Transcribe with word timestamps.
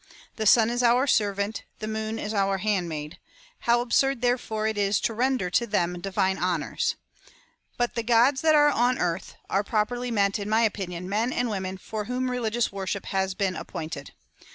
The 0.35 0.47
sun 0.47 0.71
is 0.71 0.81
our 0.81 1.05
servant; 1.05 1.63
the 1.77 1.87
moon 1.87 2.17
is 2.17 2.33
our 2.33 2.57
handmaid. 2.57 3.19
How 3.59 3.81
absurd, 3.81 4.21
therefore, 4.23 4.65
it 4.65 4.75
is 4.75 4.99
to 5.01 5.13
render 5.13 5.51
to 5.51 5.67
them 5.67 5.99
divine 6.01 6.39
honours! 6.39 6.95
By 7.77 7.85
the 7.93 8.01
gods 8.01 8.41
that 8.41 8.55
are 8.55 8.71
on 8.71 8.97
earth, 8.97 9.35
are 9.47 9.63
properly 9.63 10.09
meant, 10.09 10.39
in 10.39 10.49
my 10.49 10.61
opinion, 10.61 11.07
men 11.07 11.31
and 11.31 11.47
Avomen 11.49 11.79
for 11.79 12.05
whom 12.05 12.31
religious 12.31 12.71
worship 12.71 13.05
has 13.13 13.35
been 13.35 13.55
ap 13.55 13.67
pointed. 13.67 14.11